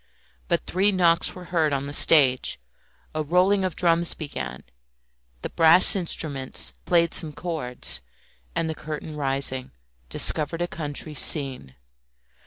[0.47, 2.59] But three knocks were heard on the stage,
[3.13, 4.63] a rolling of drums began,
[5.43, 8.01] the brass instruments played some chords,
[8.55, 9.69] and the curtain rising,
[10.09, 11.75] discovered a country scene.